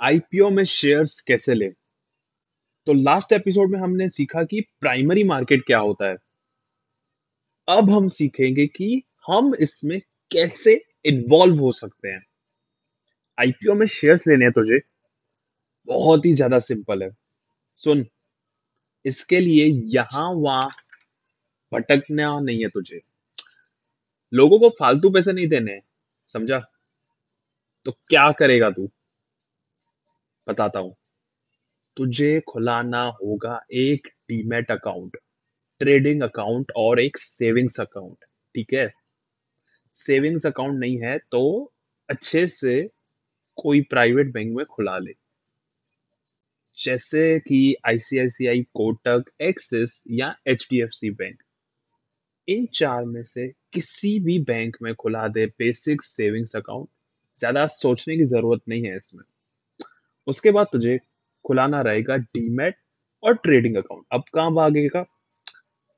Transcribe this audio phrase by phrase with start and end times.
[0.00, 1.72] IPO में shares कैसे लें?
[2.86, 6.16] तो लास्ट एपिसोड में हमने सीखा कि प्राइमरी मार्केट क्या होता है।
[7.68, 10.00] अब हम सीखेंगे कि हम इसमें
[10.30, 12.26] कैसे इन्वॉल्व हो सकते हैं।
[13.40, 14.80] आईपीओ में शेयर्स लेने हैं तुझे।
[15.88, 17.10] बहुत ही ज़्यादा सिंपल है।
[17.76, 18.06] सुन,
[19.04, 20.70] इसके लिए यहाँ वहाँ
[21.72, 23.00] भटकना नहीं है तुझे।
[24.32, 25.80] लोगों को फालतू पैसे नहीं देने
[26.34, 26.58] समझा?
[27.84, 28.90] तो क्या करेगा तू?
[30.48, 30.94] बताता हूँ।
[31.96, 35.16] तुझे खुलाना होगा एक डीमेट अकाउंट
[35.80, 38.90] ट्रेडिंग अकाउंट और एक सेविंग्स अकाउंट ठीक है?
[40.00, 41.42] सेविंग्स अकाउंट नहीं है तो
[42.08, 42.80] अच्छे से
[43.58, 45.14] कोई प्राइवेट बैंक में खुला ले।
[46.78, 51.42] जैसे कि आईसीआईसीआई कोटक एक्सिस या HDFC बैंक
[52.48, 56.88] इन चार में से किसी भी बैंक में खुला दे बेसिक सेविंग्स अकाउंट
[57.38, 59.24] ज़्यादा सोचने की ज़रूरत नहीं है इसमें।
[60.28, 60.98] उसके बाद तुझे
[61.44, 62.76] खुलाना रहेगा डीमेट
[63.22, 65.02] और ट्रेडिंग अकाउंट। अब कहाँ भागेगा?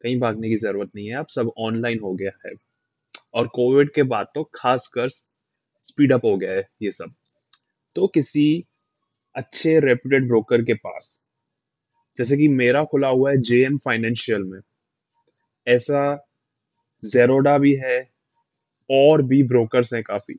[0.05, 2.55] कहीं भागने की ज़रूरत नहीं है। अब सब ऑनलाइन हो गया है।
[3.34, 7.12] और कोविड के बाद तो खासकर स्पीड अप हो गया है ये सब।
[7.96, 8.44] तो किसी
[9.34, 11.08] अच्छे रेप्यूटेड ब्रोकर के पास,
[12.18, 14.60] जैसे कि मेरा खुला हुआ है जेएम फाइनेंशियल में,
[15.66, 16.02] ऐसा
[17.02, 17.98] जेरोडा भी है
[18.90, 20.34] और भी ब्रोकर्स हैं काफ़ी।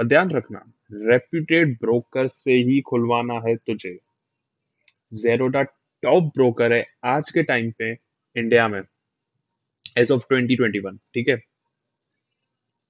[0.00, 0.60] पर ध्यान रखना
[0.92, 3.98] रेप्यूटेड ब्रोकर से ही खुलवाना है तुझे।
[5.12, 5.62] जेरोडा
[6.02, 7.90] टॉप ब्रोकर है आज के टाइम पे
[8.36, 8.80] इंडिया में
[9.98, 11.40] एज ऑफ़ 2021 ठीक है?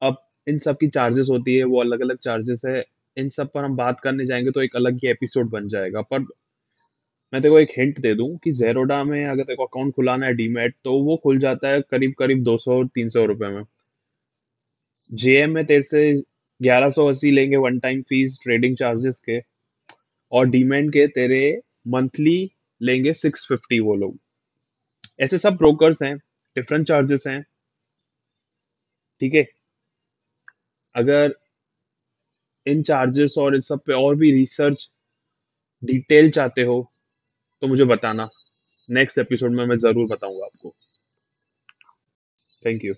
[0.02, 2.84] अब इन सब की चार्जेस होती है, वो अलग अलग चार्जेस है।
[3.16, 6.18] इन सब पर हम बात करने जाएँगे तो एक अलग ही एपिसोड बन जाएगा, पर
[7.32, 10.26] मैं तेरे को एक हिंट दे दूँ कि जेरोडा में अगर तेरे को अकाउंट खुलाना
[10.26, 13.64] है डीमेट तो वो खुल जाता है करीब करीब 200 300 रुपए में।
[15.12, 16.22] जेएम में तेरे से
[16.60, 19.40] 1180 लेंगे one time fees trading charges के।
[20.32, 24.18] और डीमेट के तेरे मंथली लेंगे 650 वो लोग।
[25.20, 26.16] ऐसे सब ब्रोकर्स हैं
[26.56, 27.42] डिफरेंट चार्जेस हैं।
[29.20, 29.46] ठीक है?
[30.94, 31.34] अगर
[32.66, 34.90] इन चार्जेस और इस सब पे और भी रिसर्च
[35.84, 36.92] डिटेल चाहते हो
[37.62, 38.28] तो मुझे बताना।
[38.88, 40.74] नेक्स्ट एपिसोड में मैं ज़रूर बताऊँगा आपको।
[42.62, 42.94] Thank you